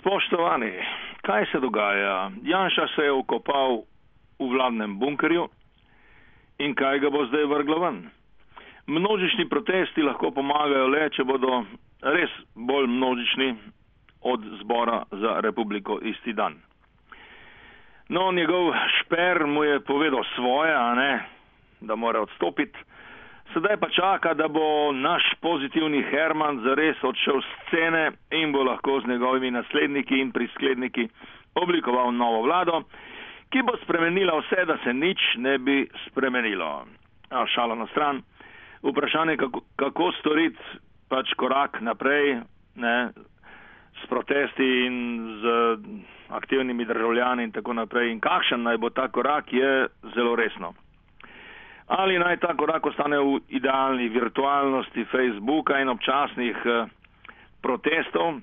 Spoštovani, 0.00 0.72
kaj 1.22 1.46
se 1.52 1.60
dogaja? 1.60 2.30
Janša 2.42 2.86
se 2.94 3.02
je 3.02 3.12
ukopal 3.12 3.82
v 4.38 4.46
vladnem 4.48 4.98
bunkerju 4.98 5.48
in 6.58 6.74
kaj 6.74 6.98
ga 6.98 7.10
bo 7.10 7.26
zdaj 7.26 7.44
vrglo 7.44 7.78
ven? 7.78 7.98
Množični 8.86 9.48
protesti 9.48 10.02
lahko 10.02 10.30
pomagajo 10.30 10.86
le, 10.88 11.10
če 11.12 11.24
bodo 11.24 11.64
res 12.00 12.32
bolj 12.54 12.88
množični 12.88 13.50
od 14.24 14.46
zbora 14.62 15.02
za 15.10 15.40
republiko 15.44 15.98
isti 16.02 16.32
dan. 16.32 16.56
No, 18.08 18.32
njegov 18.32 18.72
šper 18.96 19.44
mu 19.46 19.64
je 19.64 19.80
povedal 19.80 20.24
svoje, 20.34 20.74
a 20.74 20.94
ne, 20.94 21.12
da 21.80 21.96
mora 21.96 22.24
odstopiti. 22.24 22.78
Sedaj 23.52 23.76
pa 23.76 23.88
čaka, 23.90 24.34
da 24.34 24.48
bo 24.48 24.92
naš 24.92 25.22
pozitivni 25.42 26.02
Herman 26.06 26.60
zares 26.62 27.02
odšel 27.02 27.40
z 27.42 27.46
scene 27.66 28.02
in 28.30 28.52
bo 28.52 28.62
lahko 28.62 29.00
z 29.00 29.10
njegovimi 29.10 29.50
nasledniki 29.50 30.20
in 30.20 30.30
priskledniki 30.32 31.08
oblikoval 31.54 32.12
novo 32.14 32.42
vlado, 32.42 32.82
ki 33.50 33.62
bo 33.66 33.74
spremenila 33.82 34.36
vse, 34.38 34.64
da 34.64 34.76
se 34.84 34.94
nič 34.94 35.18
ne 35.36 35.58
bi 35.58 35.88
spremenilo. 36.06 36.86
A 37.30 37.46
šalo 37.46 37.74
na 37.74 37.86
stran. 37.86 38.22
Vprašanje, 38.82 39.36
kako, 39.36 39.60
kako 39.76 40.12
storiti 40.20 40.78
pač 41.08 41.34
korak 41.34 41.80
naprej 41.80 42.38
ne, 42.74 43.10
s 43.98 44.06
protesti 44.06 44.68
in 44.86 44.94
z 45.42 45.46
aktivnimi 46.28 46.84
državljani 46.84 47.44
in 47.44 47.52
tako 47.52 47.72
naprej. 47.72 48.12
In 48.12 48.20
kakšen 48.20 48.62
naj 48.62 48.78
bo 48.78 48.90
ta 48.90 49.08
korak, 49.08 49.52
je 49.52 49.88
zelo 50.14 50.36
resno 50.36 50.72
ali 51.90 52.18
naj 52.18 52.36
ta 52.36 52.54
korak 52.54 52.86
ostane 52.86 53.18
v 53.18 53.40
idealni 53.48 54.08
virtualnosti 54.08 55.04
Facebooka 55.10 55.80
in 55.80 55.88
občasnih 55.88 56.56
eh, 56.64 56.86
protestov, 57.62 58.38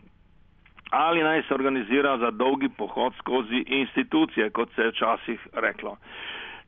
ali 0.91 1.23
naj 1.23 1.43
se 1.47 1.53
organizira 1.53 2.17
za 2.17 2.31
dolgi 2.31 2.69
pohod 2.69 3.13
skozi 3.19 3.63
institucije, 3.67 4.49
kot 4.49 4.69
se 4.75 4.81
je 4.81 4.89
včasih 4.89 5.47
reklo. 5.53 5.97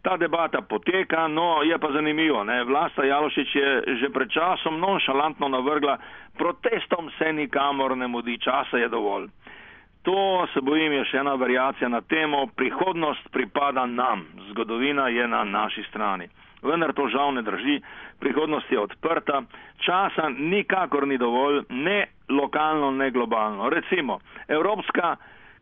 Ta 0.01 0.17
debata 0.17 0.61
poteka, 0.61 1.27
no 1.27 1.63
je 1.63 1.77
pa 1.77 1.91
zanimivo, 1.91 2.43
ne? 2.43 2.63
vlasta 2.63 3.03
Jalošič 3.03 3.55
je 3.55 3.83
že 3.99 4.09
pred 4.09 4.31
časom 4.31 4.79
nonšalantno 4.79 5.47
navrgla, 5.47 5.97
protestom 6.37 7.11
se 7.17 7.33
nikamor 7.33 7.97
ne 7.97 8.07
mudi, 8.07 8.39
časa 8.39 8.77
je 8.77 8.87
dovolj. 8.87 9.27
To 10.03 10.47
se 10.53 10.61
bojim 10.61 10.93
je 10.93 11.05
še 11.11 11.17
ena 11.19 11.33
variacija 11.35 11.89
na 11.89 12.01
temo, 12.01 12.45
prihodnost 12.55 13.31
pripada 13.31 13.85
nam, 13.85 14.25
zgodovina 14.49 15.09
je 15.11 15.27
na 15.27 15.43
naši 15.43 15.83
strani. 15.89 16.29
Vendar 16.61 16.93
to 16.93 17.07
žal 17.07 17.33
ne 17.33 17.41
drži, 17.41 17.79
prihodnost 18.19 18.71
je 18.71 18.79
odprta, 18.79 19.41
časa 19.83 20.29
nikakor 20.29 21.07
ni 21.07 21.17
dovolj, 21.17 21.63
ne 21.69 22.05
lokalno, 22.29 22.91
ne 22.91 23.11
globalno. 23.11 23.69
Recimo, 23.69 24.19
Evropska 24.47 25.15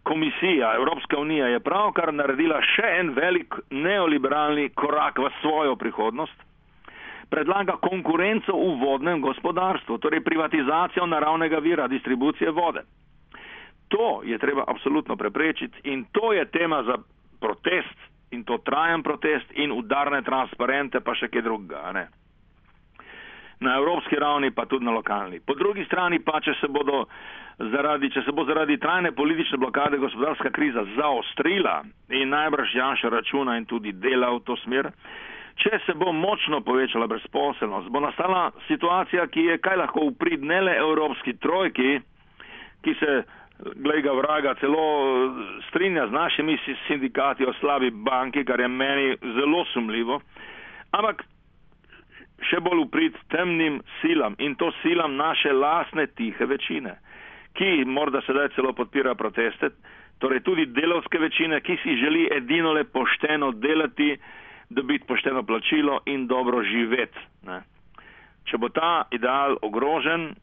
komisija, 0.04 0.76
Evropska 0.76 1.20
unija 1.20 1.48
je 1.48 1.60
pravkar 1.60 2.14
naredila 2.14 2.62
še 2.62 2.94
en 3.00 3.10
velik 3.14 3.58
neoliberalni 3.70 4.70
korak 4.70 5.20
v 5.20 5.32
svojo 5.42 5.76
prihodnost, 5.76 6.46
predlaga 7.30 7.76
konkurenco 7.82 8.56
v 8.56 8.70
vodnem 8.82 9.22
gospodarstvu, 9.22 9.98
torej 9.98 10.24
privatizacijo 10.24 11.06
naravnega 11.06 11.60
vira, 11.60 11.88
distribucije 11.88 12.52
vode. 12.52 12.86
To 13.88 14.22
je 14.24 14.38
treba 14.38 14.64
absolutno 14.68 15.16
preprečiti 15.16 15.90
in 15.90 16.06
to 16.12 16.34
je 16.34 16.46
tema 16.46 16.84
za 16.84 16.98
protest 17.40 17.98
in 18.32 18.44
to 18.44 18.58
trajen 18.58 19.04
protest 19.04 19.52
in 19.56 19.72
udarne 19.72 20.22
transparente, 20.22 21.00
pa 21.00 21.16
še 21.16 21.30
kaj 21.32 21.42
drugega. 21.42 21.92
Ne? 21.96 22.08
Na 23.64 23.78
evropski 23.80 24.20
ravni, 24.20 24.52
pa 24.52 24.66
tudi 24.66 24.86
na 24.86 24.92
lokalni. 24.92 25.40
Po 25.40 25.56
drugi 25.56 25.86
strani 25.88 26.20
pa, 26.20 26.42
če 26.44 26.54
se, 26.60 26.68
zaradi, 27.72 28.12
če 28.14 28.22
se 28.26 28.32
bo 28.36 28.46
zaradi 28.46 28.78
trajne 28.78 29.12
politične 29.18 29.58
blokade 29.58 29.98
gospodarska 29.98 30.52
kriza 30.54 30.84
zaostrila 30.98 31.80
in 32.10 32.30
najbrž 32.30 32.76
Janša 32.76 33.10
računa 33.10 33.58
in 33.58 33.66
tudi 33.66 33.96
dela 33.98 34.30
v 34.36 34.44
to 34.46 34.58
smer, 34.62 34.92
če 35.58 35.80
se 35.86 35.96
bo 35.98 36.12
močno 36.14 36.62
povečala 36.62 37.08
brezposelnost, 37.10 37.90
bo 37.90 38.04
nastala 38.04 38.52
situacija, 38.68 39.26
ki 39.34 39.48
je 39.52 39.58
kaj 39.58 39.82
lahko 39.82 40.06
uprid 40.12 40.44
ne 40.46 40.62
le 40.62 40.76
evropski 40.78 41.34
trojki, 41.42 41.98
ki 42.86 42.94
se 43.00 43.24
glej 43.60 44.02
ga 44.02 44.14
vraga, 44.14 44.56
celo 44.56 44.84
strinja 45.70 46.08
z 46.08 46.12
našimi 46.12 46.58
sindikati 46.88 47.46
o 47.46 47.54
slabi 47.54 47.92
banki, 47.92 48.46
kar 48.46 48.60
je 48.60 48.68
meni 48.68 49.18
zelo 49.22 49.66
sumljivo, 49.74 50.22
ampak 50.92 51.24
še 52.50 52.62
bolj 52.62 52.84
uprit 52.86 53.18
temnim 53.34 53.82
silam 54.02 54.36
in 54.40 54.56
to 54.56 54.70
silam 54.82 55.18
naše 55.18 55.54
lasne 55.54 56.08
tihe 56.08 56.46
večine, 56.46 56.98
ki 57.58 57.86
morda 57.86 58.22
sedaj 58.22 58.54
celo 58.56 58.74
podpira 58.78 59.16
proteste, 59.16 59.72
torej 60.22 60.44
tudi 60.46 60.68
delovske 60.70 61.18
večine, 61.18 61.62
ki 61.62 61.80
si 61.84 61.98
želi 61.98 62.28
edino 62.34 62.74
le 62.74 62.84
pošteno 62.84 63.52
delati, 63.52 64.14
dobiti 64.70 65.08
pošteno 65.08 65.44
plačilo 65.44 66.02
in 66.06 66.28
dobro 66.28 66.62
živeti. 66.64 67.20
Ne. 67.50 67.62
Če 68.46 68.58
bo 68.58 68.70
ta 68.70 69.08
ideal 69.12 69.58
ogrožen, 69.62 70.36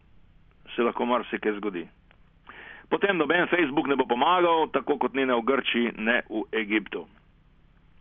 se 0.74 0.82
lahko 0.82 1.06
marsikaj 1.06 1.54
zgodi 1.60 1.84
potem 2.94 3.18
noben 3.18 3.50
Facebook 3.50 3.90
ne 3.90 3.98
bo 3.98 4.06
pomagal, 4.06 4.70
tako 4.70 4.94
kot 5.02 5.18
ne 5.18 5.26
v 5.26 5.42
Grčiji, 5.42 5.98
ne 5.98 6.22
v 6.30 6.46
Egiptu. 6.54 7.02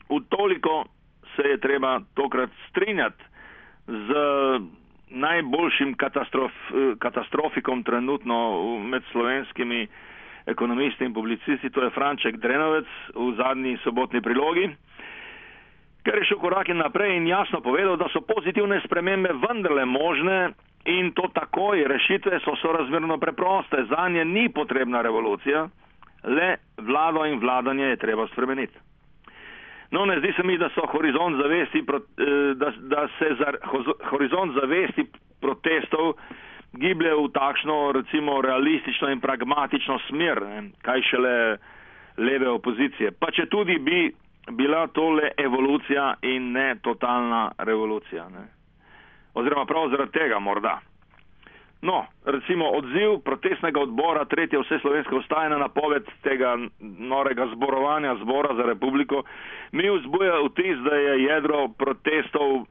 V 0.06 0.22
toliko 0.30 0.86
se 1.34 1.50
je 1.50 1.58
treba 1.58 1.98
tokrat 2.14 2.54
strinjati 2.70 3.24
z 3.88 4.09
najboljšim 5.09 5.96
katastrof, 5.98 6.52
katastrofikom 7.00 7.84
trenutno 7.84 8.38
med 8.86 9.02
slovenskimi 9.12 9.88
ekonomisti 10.46 11.06
in 11.06 11.14
publicisti, 11.14 11.70
to 11.70 11.84
je 11.84 11.90
Franček 11.90 12.38
Drenovec 12.38 12.86
v 13.16 13.34
zadnji 13.38 13.78
sobotni 13.84 14.22
prilogi, 14.22 14.70
ker 16.04 16.20
je 16.20 16.28
šel 16.30 16.38
korak 16.38 16.70
naprej 16.70 17.18
in 17.18 17.28
jasno 17.28 17.62
povedal, 17.62 17.98
da 17.98 18.12
so 18.14 18.22
pozitivne 18.22 18.81
spremembe 18.86 19.34
vendarle 19.42 19.86
možne 19.86 20.54
in 20.85 21.11
to 21.11 21.29
takoj. 21.33 21.83
Rešitve 21.88 22.39
so 22.39 22.55
sorazmerno 22.61 23.17
preproste, 23.17 23.85
za 23.89 24.09
nje 24.09 24.25
ni 24.25 24.49
potrebna 24.49 25.01
revolucija, 25.01 25.67
le 26.23 26.55
vlado 26.77 27.25
in 27.25 27.39
vladanje 27.39 27.85
je 27.85 27.97
treba 27.97 28.27
spremeniti. 28.27 28.77
No, 29.91 30.05
ne 30.05 30.19
zdi 30.19 30.33
se 30.35 30.44
mi, 30.44 30.57
da 30.57 30.69
so 30.69 30.88
horizont 30.88 31.38
zavesti, 31.41 31.79
eh, 31.79 32.53
da, 32.55 32.71
da 32.77 33.07
se 33.19 33.35
za 33.39 33.53
horizont 34.09 34.53
zavesti 34.61 35.05
protestov 35.41 36.13
giblje 36.73 37.13
v 37.13 37.29
takšno, 37.33 37.91
recimo, 37.91 38.41
realistično 38.41 39.09
in 39.09 39.21
pragmatično 39.21 40.00
smer, 40.07 40.41
ne, 40.41 40.63
kaj 40.81 41.01
šele 41.01 41.57
leve 42.17 42.50
opozicije. 42.50 43.11
Pa 43.19 43.31
če 43.31 43.45
tudi 43.45 43.77
bi 43.79 44.09
bila 44.51 44.88
tole 44.88 45.31
evolucija 45.38 46.13
in 46.21 46.51
ne 46.51 46.75
totalna 46.81 47.51
revolucija. 47.57 48.29
Ne 48.29 48.62
oziroma 49.33 49.66
prav 49.66 49.89
zaradi 49.89 50.11
tega 50.11 50.39
morda. 50.39 50.79
No, 51.83 52.05
recimo 52.25 52.69
odziv 52.69 53.17
protestnega 53.25 53.81
odbora 53.81 54.25
tretje 54.25 54.59
vse 54.59 54.79
slovenske 54.79 55.16
ostaje 55.16 55.49
na 55.49 55.57
napoved 55.57 56.05
tega 56.23 56.55
norega 56.79 57.47
zborovanja 57.55 58.16
zbora 58.21 58.55
za 58.55 58.63
republiko, 58.63 59.23
mi 59.71 59.89
vzbuja 59.89 60.38
vtis, 60.45 60.77
da 60.77 60.95
je 60.95 61.23
jedro 61.23 61.67
protestov 61.67 62.63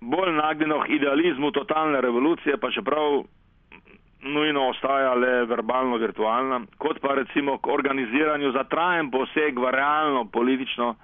bolj 0.00 0.32
nagnjeno 0.32 0.80
k 0.80 0.88
idealizmu 0.88 1.50
totalne 1.50 2.00
revolucije, 2.00 2.56
pa 2.56 2.70
čeprav 2.70 3.22
nujno 4.22 4.68
ostaja 4.68 5.14
le 5.14 5.44
verbalno 5.44 5.96
virtualna, 5.96 6.60
kot 6.78 7.00
pa 7.00 7.14
recimo 7.14 7.58
k 7.58 7.66
organiziranju 7.66 8.52
za 8.52 8.64
trajen 8.64 9.10
poseg 9.10 9.58
v 9.58 9.70
realno 9.70 10.24
politično 10.32 10.94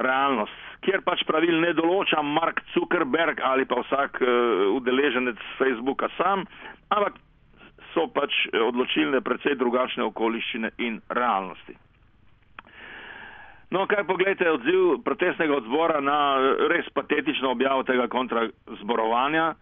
realnost, 0.00 0.56
kjer 0.84 1.04
pač 1.04 1.24
pravil 1.28 1.60
ne 1.60 1.72
določa 1.76 2.22
Mark 2.24 2.62
Zuckerberg 2.74 3.40
ali 3.44 3.66
pa 3.68 3.82
vsak 3.84 4.20
uh, 4.22 4.30
udeleženec 4.78 5.40
Facebooka 5.58 6.08
sam, 6.16 6.46
ampak 6.88 7.20
so 7.92 8.06
pač 8.14 8.32
odločilne 8.54 9.20
predvsej 9.24 9.58
drugačne 9.60 10.06
okoliščine 10.08 10.74
in 10.86 11.00
realnosti. 11.10 11.76
No, 13.70 13.84
kaj 13.86 14.02
pogledajte 14.06 14.50
odziv 14.50 15.02
protestnega 15.06 15.60
odzbora 15.60 16.00
na 16.02 16.18
res 16.72 16.88
patetično 16.94 17.52
objavo 17.54 17.84
tega 17.86 18.08
kontrazborovanja. 18.10 19.52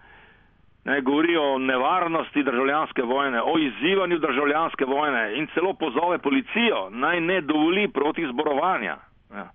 Ne, 0.89 1.03
govori 1.05 1.35
o 1.37 1.59
nevarnosti 1.61 2.41
državljanske 2.47 3.05
vojne, 3.05 3.43
o 3.45 3.59
izzivanju 3.61 4.17
državljanske 4.23 4.87
vojne 4.89 5.25
in 5.37 5.49
celo 5.53 5.75
pozove 5.77 6.23
policijo 6.25 6.87
naj 6.91 7.21
ne 7.21 7.41
dovoli 7.45 7.89
proti 7.93 8.25
zborovanja. 8.31 8.97
Ja 9.35 9.51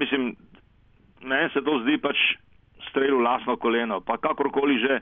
mislim, 0.00 0.34
meni 1.22 1.50
se 1.52 1.62
to 1.62 1.78
zdi 1.84 1.98
pač 2.00 2.16
strel 2.88 3.18
v 3.18 3.24
lasno 3.24 3.56
koleno, 3.56 4.00
pa 4.00 4.16
kakorkoli 4.16 4.78
že 4.80 5.00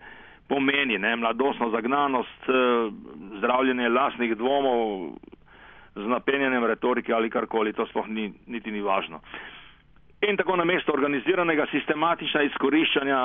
pomeni, 0.49 0.99
ne, 0.99 1.17
mladostno 1.17 1.71
zagnanost, 1.71 2.49
eh, 2.49 2.55
zdravljenje 3.39 3.89
lasnih 3.89 4.37
dvomov 4.37 5.12
z 5.95 6.06
napenjanjem 6.06 6.65
retorike 6.65 7.12
ali 7.12 7.31
karkoli, 7.31 7.73
to 7.73 7.87
sploh 7.87 8.09
ni, 8.09 8.33
niti 8.47 8.71
ni 8.71 8.81
važno. 8.81 9.21
In 10.29 10.37
tako 10.37 10.56
na 10.56 10.65
mesto 10.65 10.93
organiziranega 10.93 11.67
sistematična 11.71 12.43
izkoriščanja 12.43 13.19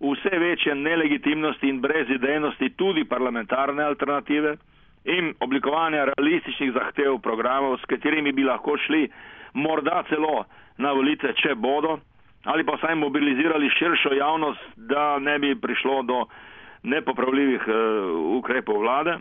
vse 0.00 0.38
večje 0.38 0.74
nelegitimnosti 0.74 1.68
in 1.68 1.80
brezidejnosti 1.80 2.70
tudi 2.76 3.04
parlamentarne 3.04 3.82
alternative 3.84 4.56
in 5.04 5.34
oblikovanja 5.40 6.04
realističnih 6.04 6.72
zahtev 6.72 7.18
programov, 7.22 7.78
s 7.78 7.84
katerimi 7.90 8.32
bi 8.32 8.44
lahko 8.44 8.76
šli 8.86 9.08
morda 9.54 10.02
celo 10.08 10.44
na 10.78 10.92
volitve, 10.92 11.34
če 11.38 11.54
bodo, 11.54 11.98
ali 12.44 12.64
pa 12.64 12.76
vsaj 12.78 12.94
mobilizirali 12.94 13.70
širšo 13.70 14.14
javnost, 14.14 14.60
da 14.76 15.18
ne 15.18 15.38
bi 15.38 15.54
prišlo 15.60 16.02
do 16.02 16.24
nepopravljivih 16.82 17.66
uh, 17.66 17.76
ukrepov 18.38 18.80
vlade. 18.80 19.18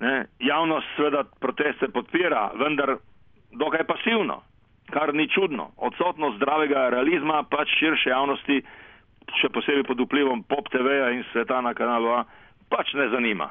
Ne, 0.00 0.26
javnost 0.38 0.86
seveda 0.96 1.24
proteste 1.40 1.88
podpira, 1.88 2.50
vendar 2.58 2.96
dokaj 3.50 3.86
pasivno, 3.86 4.42
kar 4.90 5.14
ni 5.14 5.28
čudno. 5.28 5.70
Odsotnost 5.76 6.36
zdravega 6.36 6.88
realizma 6.94 7.42
pač 7.50 7.72
širše 7.78 8.10
javnosti, 8.10 8.60
še 9.40 9.50
posebej 9.52 9.86
pod 9.88 10.00
vplivom 10.06 10.44
Pop 10.48 10.70
TV-ja 10.72 11.10
in 11.14 11.24
sveta 11.32 11.60
na 11.60 11.74
kanalu 11.74 12.12
A, 12.14 12.20
pač 12.70 12.94
ne 12.94 13.08
zanima. 13.12 13.50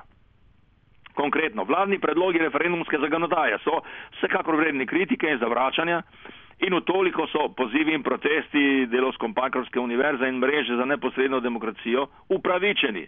Konkretno, 1.18 1.66
vladni 1.66 2.00
predlogi 2.00 2.40
referendumske 2.40 3.00
zagonodaje 3.02 3.58
so 3.64 3.82
vsekakor 4.18 4.56
vredni 4.60 4.86
kritike 4.86 5.30
in 5.30 5.40
zavračanja 5.42 6.04
in 6.60 6.74
v 6.74 6.82
toliko 6.82 7.28
so 7.28 7.50
pozivi 7.54 7.94
in 7.94 8.04
protesti 8.04 8.88
delovsko-pankrske 8.90 9.80
univerze 9.80 10.28
in 10.28 10.42
mreže 10.42 10.76
za 10.76 10.86
neposredno 10.86 11.40
demokracijo 11.40 12.08
upravičeni. 12.30 13.08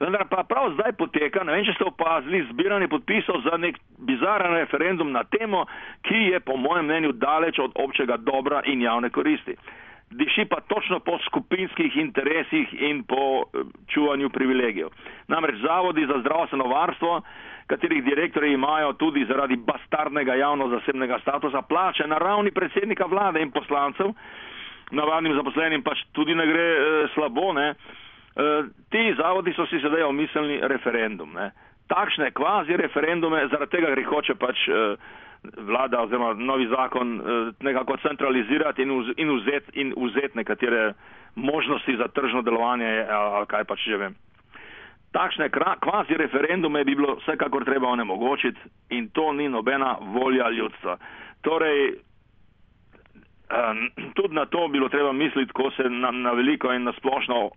Vendar 0.00 0.24
pa 0.30 0.44
prav 0.48 0.72
zdaj 0.72 0.92
poteka, 0.96 1.44
ne 1.44 1.52
vem, 1.52 1.64
če 1.64 1.74
ste 1.76 1.84
opazili, 1.84 2.46
zbiranje 2.52 2.88
podpisov 2.88 3.42
za 3.44 3.58
nek 3.60 3.76
bizaren 3.98 4.54
referendum 4.56 5.12
na 5.12 5.26
temo, 5.28 5.66
ki 6.08 6.30
je 6.32 6.40
po 6.40 6.56
mojem 6.56 6.88
mnenju 6.88 7.12
daleč 7.12 7.58
od 7.58 7.76
občega 7.76 8.16
dobra 8.16 8.62
in 8.64 8.80
javne 8.80 9.10
koristi 9.10 9.58
diši 10.10 10.44
pa 10.44 10.60
točno 10.60 10.98
po 11.00 11.18
skupinskih 11.26 11.96
interesih 11.96 12.68
in 12.72 13.02
po 13.04 13.42
eh, 13.42 13.58
čuvanju 13.86 14.30
privilegijev. 14.30 14.88
Namreč 15.28 15.56
zavodi 15.62 16.06
za 16.06 16.20
zdravstveno 16.20 16.64
varstvo, 16.64 17.22
katerih 17.66 18.04
direktori 18.04 18.52
imajo 18.52 18.92
tudi 18.92 19.24
zaradi 19.24 19.56
bastarnega 19.56 20.34
javno-zasebnega 20.34 21.18
statusa 21.22 21.62
plače 21.62 22.06
na 22.06 22.18
ravni 22.18 22.50
predsednika 22.50 23.04
vlade 23.06 23.42
in 23.42 23.50
poslancev, 23.50 24.10
navadnim 24.90 25.34
zaposlenim 25.34 25.82
pač 25.82 26.02
tudi 26.12 26.34
ne 26.34 26.46
gre 26.46 26.66
e, 26.74 27.06
slabo, 27.14 27.52
ne. 27.52 27.68
E, 27.70 28.46
ti 28.90 29.14
zavodi 29.18 29.54
so 29.54 29.66
si 29.66 29.78
sedaj 29.80 30.02
omislili 30.02 30.58
referendum. 30.62 31.32
Ne. 31.34 31.50
Takšne 31.86 32.30
kvazi 32.30 32.76
referendume, 32.76 33.46
zaradi 33.52 33.76
tega 33.76 33.94
gre 33.94 34.04
hoče 34.04 34.34
pač. 34.34 34.68
E, 34.68 34.84
vlada 35.42 36.02
oziroma 36.02 36.34
novi 36.34 36.66
zakon 36.68 37.20
eh, 37.20 37.52
nekako 37.60 37.96
centralizirati 37.96 38.82
in, 38.82 38.90
vz, 38.90 39.14
in, 39.16 39.30
vzet, 39.36 39.70
in 39.72 39.94
vzeti 39.96 40.36
nekatere 40.38 40.92
možnosti 41.34 41.96
za 41.96 42.08
tržno 42.08 42.42
delovanje 42.42 43.06
ali 43.10 43.46
kaj 43.46 43.64
pač 43.64 43.84
že 43.84 43.96
vem. 43.96 44.14
Takšne 45.12 45.50
kvazi 45.80 46.14
referendume 46.14 46.84
bi 46.84 46.94
bilo 46.94 47.16
vsekakor 47.18 47.64
treba 47.64 47.88
onemogočiti 47.88 48.60
in 48.90 49.08
to 49.08 49.32
ni 49.32 49.48
nobena 49.48 49.96
volja 50.00 50.50
ljudstva. 50.50 50.96
Torej, 51.42 51.94
tudi 54.14 54.34
na 54.34 54.46
to 54.46 54.68
bilo 54.68 54.88
treba 54.88 55.12
misliti, 55.12 55.52
ko 55.52 55.70
se 55.70 55.82
na, 55.82 56.10
na 56.10 56.32
veliko 56.32 56.72
in 56.72 56.84
na 56.84 56.92
splošno 56.92 57.50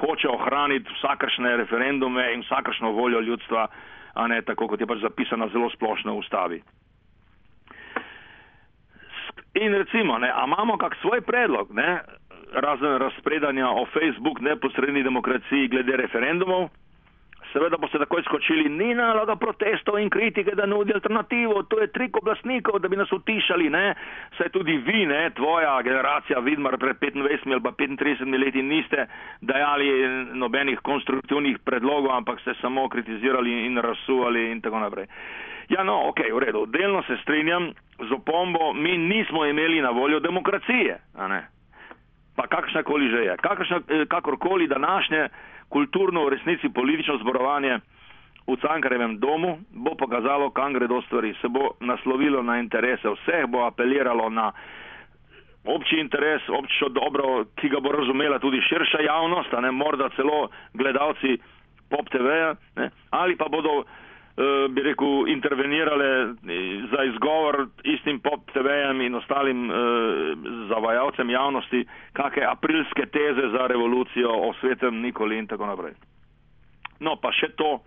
hoče 0.00 0.28
ohraniti 0.28 0.90
vsakršne 0.98 1.56
referendume 1.56 2.34
in 2.34 2.40
vsakršno 2.40 2.90
voljo 2.90 3.20
ljudstva, 3.20 3.66
a 4.14 4.26
ne 4.26 4.42
tako, 4.42 4.68
kot 4.68 4.80
je 4.80 4.86
pač 4.86 4.98
zapisano 4.98 5.48
zelo 5.48 5.70
splošno 5.70 6.12
v 6.12 6.18
ustavi. 6.18 6.62
In 9.54 9.74
recimo, 9.74 10.18
ne, 10.18 10.30
a 10.30 10.44
imamo 10.46 10.76
kak 10.76 10.96
svoj 11.00 11.20
predlog, 11.20 11.74
ne, 11.74 12.00
razen 12.52 12.98
razpredanja 12.98 13.68
o 13.68 13.86
Facebook 13.92 14.40
neposredni 14.40 15.02
demokraciji 15.02 15.68
glede 15.68 15.96
referendumov, 15.96 16.68
seveda 17.52 17.76
boste 17.80 17.98
takoj 17.98 18.22
skočili, 18.22 18.68
ni 18.68 18.94
naloga 18.94 19.36
protestov 19.36 19.98
in 20.00 20.10
kritike, 20.10 20.54
da 20.54 20.66
nudi 20.66 20.92
alternativo, 20.94 21.62
to 21.62 21.80
je 21.80 21.90
trik 21.92 22.16
oblastnikov, 22.16 22.80
da 22.80 22.88
bi 22.88 22.96
nas 22.96 23.12
utišali, 23.12 23.70
ne, 23.70 23.94
saj 24.38 24.52
tudi 24.54 24.76
vi, 24.76 25.06
ne, 25.06 25.30
tvoja 25.36 25.82
generacija, 25.82 26.40
Vidmar, 26.40 26.78
pred 26.78 26.96
25 26.96 27.52
ali 27.52 27.62
pa 27.62 27.72
35 27.72 28.38
leti 28.44 28.62
niste 28.62 29.06
dajali 29.40 29.88
nobenih 30.34 30.80
konstruktivnih 30.82 31.58
predlogov, 31.64 32.12
ampak 32.16 32.40
ste 32.40 32.54
samo 32.60 32.88
kritizirali 32.88 33.66
in 33.66 33.78
razsuvali 33.78 34.50
in 34.50 34.60
tako 34.60 34.78
naprej. 34.78 35.06
Ja, 35.68 35.84
no, 35.84 36.08
ok, 36.08 36.20
v 36.32 36.38
redu, 36.40 36.66
delno 36.66 37.02
se 37.02 37.16
strinjam 37.22 37.72
z 37.98 38.12
opombo, 38.12 38.72
mi 38.72 38.96
nismo 38.98 39.44
imeli 39.46 39.82
na 39.82 39.90
voljo 39.90 40.20
demokracije, 40.20 40.98
pa 42.36 42.46
kakršna 42.46 42.82
koli 42.82 43.10
že 43.10 43.24
je. 43.24 43.36
Kakršna, 43.36 43.76
eh, 43.88 44.06
kakorkoli 44.08 44.66
današnje 44.66 45.28
kulturno, 45.68 46.24
v 46.24 46.34
resnici 46.36 46.68
politično 46.68 47.18
zborovanje 47.18 47.78
v 48.48 48.56
Cankarevem 48.56 49.18
domu 49.20 49.58
bo 49.70 49.94
pokazalo, 49.94 50.50
kam 50.50 50.72
gredo 50.72 51.02
stvari, 51.02 51.34
se 51.40 51.48
bo 51.48 51.76
naslovilo 51.80 52.42
na 52.42 52.58
interese 52.58 53.08
vseh, 53.08 53.44
bo 53.46 53.66
apeliralo 53.66 54.30
na 54.30 54.52
obči 55.64 56.00
interes, 56.00 56.42
občo 56.48 56.88
dobro, 56.88 57.44
ki 57.60 57.68
ga 57.68 57.80
bo 57.80 57.92
razumela 57.92 58.38
tudi 58.38 58.60
širša 58.60 59.04
javnost, 59.04 59.54
a 59.54 59.60
ne 59.60 59.70
morda 59.70 60.08
celo 60.16 60.48
gledalci 60.72 61.36
pop 61.90 62.08
TV-ja, 62.08 62.56
ali 63.10 63.36
pa 63.36 63.48
bodo 63.48 63.84
bi 64.70 64.82
rekel, 64.82 65.28
intervenirale 65.28 66.06
eh, 66.22 66.86
za 66.90 67.04
izgovor 67.04 67.66
istim 67.84 68.20
pop 68.20 68.50
TV-jem 68.52 69.00
in 69.00 69.14
ostalim 69.14 69.70
uh, 69.70 69.76
zavajalcem 70.68 71.30
javnosti, 71.30 71.84
kakšne 72.12 72.44
aprilske 72.46 73.06
teze 73.06 73.48
za 73.50 73.66
revolucijo 73.66 74.30
o 74.30 74.52
svetem 74.60 75.00
Nikoli 75.02 75.38
in 75.38 75.46
tako 75.46 75.66
naprej. 75.66 75.96
No, 77.00 77.16
pa 77.16 77.32
še 77.34 77.50
to 77.58 77.80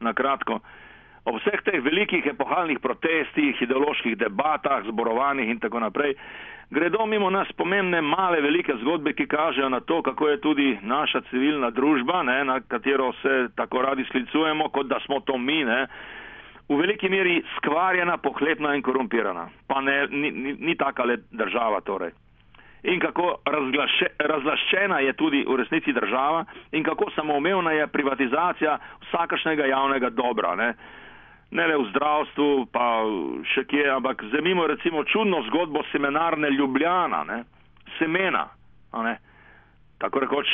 na 0.00 0.12
kratko. 0.12 0.60
Ob 1.24 1.38
vseh 1.40 1.62
teh 1.64 1.80
velikih 1.80 2.26
epohalnih 2.34 2.82
protestih, 2.84 3.60
ideoloških 3.64 4.16
debatah, 4.20 4.82
zborovanjih 4.84 5.48
in 5.48 5.60
tako 5.60 5.80
naprej, 5.80 6.12
gredo 6.70 7.06
mimo 7.06 7.30
nas 7.30 7.48
pomembne 7.56 8.02
male 8.04 8.42
velike 8.44 8.76
zgodbe, 8.82 9.14
ki 9.16 9.26
kažejo 9.26 9.70
na 9.72 9.80
to, 9.80 10.02
kako 10.02 10.28
je 10.28 10.40
tudi 10.40 10.66
naša 10.82 11.22
civilna 11.30 11.70
družba, 11.70 12.22
ne, 12.22 12.44
na 12.44 12.58
katero 12.60 13.12
se 13.22 13.48
tako 13.56 13.82
radi 13.82 14.04
sklicujemo, 14.04 14.68
kot 14.68 14.86
da 14.86 14.98
smo 15.06 15.20
to 15.20 15.38
mi, 15.38 15.64
ne, 15.64 15.86
v 16.68 16.76
veliki 16.76 17.08
meri 17.08 17.38
skvarjena, 17.56 18.18
pohlepna 18.18 18.74
in 18.76 18.82
korumpirana. 18.82 19.48
Pa 19.68 19.80
ne, 19.80 20.06
ni, 20.10 20.30
ni, 20.30 20.52
ni 20.60 20.76
taka 20.76 21.04
le 21.04 21.16
država 21.32 21.80
torej. 21.80 22.12
In 22.84 23.00
kako 23.00 23.38
razglaše, 23.48 24.10
razlaščena 24.18 24.98
je 25.06 25.12
tudi 25.16 25.40
v 25.48 25.56
resnici 25.56 25.92
država 25.92 26.44
in 26.72 26.84
kako 26.84 27.08
samoumevna 27.16 27.72
je 27.72 27.86
privatizacija 27.86 28.76
vsakršnega 29.06 29.70
javnega 29.72 30.10
dobra. 30.10 30.52
Ne 30.54 30.68
ne 31.54 31.66
le 31.66 31.76
v 31.78 31.88
zdravstvu, 31.92 32.66
pa 32.74 33.06
še 33.54 33.62
kje, 33.70 33.86
ampak 33.94 34.26
zemimo 34.34 34.66
recimo 34.66 35.04
čudno 35.06 35.44
zgodbo 35.48 35.84
seminarne 35.92 36.50
Ljubljana, 36.50 37.24
ne? 37.24 37.44
semena, 37.98 38.48
ne? 38.92 39.14
tako 40.02 40.24
rekoč, 40.24 40.50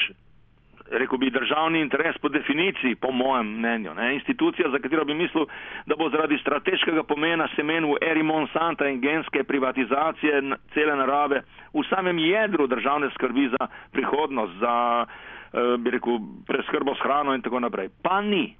rekel 0.93 1.19
bi 1.19 1.31
državni 1.33 1.81
interes 1.81 2.19
po 2.21 2.29
definiciji, 2.29 2.99
po 3.01 3.13
mojem 3.17 3.49
mnenju, 3.57 3.95
ne? 3.97 4.15
institucija, 4.15 4.69
za 4.69 4.79
katero 4.79 5.05
bi 5.09 5.17
mislil, 5.17 5.49
da 5.87 5.97
bo 5.97 6.11
zaradi 6.13 6.39
strateškega 6.45 7.03
pomena 7.09 7.49
semen 7.57 7.89
v 7.89 7.97
eri 8.05 8.23
Monsanta 8.23 8.89
in 8.89 9.01
genske 9.01 9.45
privatizacije 9.45 10.43
cele 10.75 10.97
narave 11.01 11.43
v 11.73 11.85
samem 11.89 12.19
jedru 12.19 12.67
državne 12.67 13.09
skrbi 13.17 13.49
za 13.57 13.73
prihodnost, 13.93 14.53
za, 14.61 15.07
eh, 15.07 15.77
bi 15.79 15.97
rekel, 15.97 16.21
preskrbo 16.47 16.95
s 16.95 17.01
hrano 17.01 17.35
in 17.35 17.43
tako 17.43 17.61
naprej. 17.61 17.89
Pa 18.03 18.21
ni. 18.21 18.51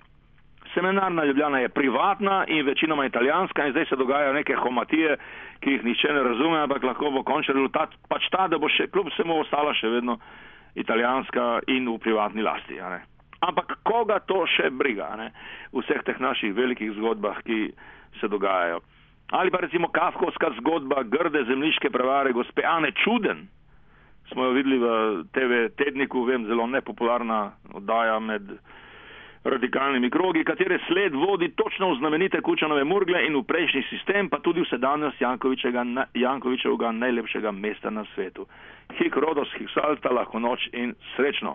Seminarna 0.75 1.25
Ljubljana 1.25 1.59
je 1.59 1.69
privatna 1.69 2.45
in 2.49 2.67
večinoma 2.67 3.07
italijanska 3.07 3.67
in 3.67 3.73
zdaj 3.73 3.85
se 3.85 3.97
dogajajo 3.97 4.33
neke 4.33 4.55
homatije, 4.55 5.17
ki 5.61 5.71
jih 5.71 5.85
nišče 5.85 6.13
ne 6.13 6.23
razume, 6.23 6.61
ampak 6.61 6.83
lahko 6.83 7.11
bo 7.11 7.23
končni 7.23 7.55
rezultat 7.55 7.95
pač 8.09 8.29
ta, 8.31 8.49
da 8.49 8.59
bo 8.59 8.69
še 8.69 8.87
kljub 8.87 9.11
vsemu 9.11 9.41
ostala 9.41 9.75
še 9.75 9.89
vedno 9.89 10.19
italijanska 10.75 11.61
in 11.67 11.89
v 11.89 11.99
privatni 11.99 12.43
lasti. 12.43 12.79
Ampak 13.41 13.79
koga 13.83 14.21
to 14.21 14.45
še 14.47 14.71
briga 14.71 15.11
ne? 15.17 15.33
v 15.73 15.83
vseh 15.83 16.03
teh 16.07 16.19
naših 16.21 16.55
velikih 16.55 16.93
zgodbah, 16.99 17.43
ki 17.43 17.73
se 18.21 18.29
dogajajo. 18.29 18.81
Ali 19.31 19.51
pa 19.51 19.63
recimo 19.63 19.89
kafkovska 19.89 20.51
zgodba 20.59 21.03
grde 21.03 21.45
zemljiške 21.45 21.91
prevare 21.91 22.33
gospe 22.33 22.63
Ane 22.67 22.91
Čuden, 22.93 23.47
smo 24.33 24.45
jo 24.45 24.51
videli 24.55 24.79
v 24.79 24.89
TV 25.35 25.69
tedniku, 25.79 26.25
vem, 26.25 26.47
zelo 26.47 26.67
nepopularna 26.67 27.53
oddaja 27.75 28.19
med 28.19 28.51
radikalnimi 29.45 30.11
krogi, 30.11 30.45
katere 30.45 30.79
sled 30.87 31.15
vodi 31.15 31.49
točno 31.49 31.91
v 31.91 31.99
znamenite 31.99 32.41
Kučanove 32.41 32.85
Murgle 32.85 33.27
in 33.27 33.37
v 33.37 33.43
prejšnji 33.43 33.83
sistem, 33.91 34.29
pa 34.29 34.39
tudi 34.39 34.61
v 34.61 34.69
sedanjost 34.69 35.21
Jankovičevega 36.15 36.93
najlepšega 36.93 37.51
mesta 37.53 37.91
na 37.91 38.05
svetu. 38.15 38.47
Hik 38.99 39.17
rodos, 39.17 39.49
hik 39.57 39.71
salta, 39.73 40.13
lahko 40.13 40.39
noč 40.39 40.69
in 40.73 40.95
srečno. 41.17 41.49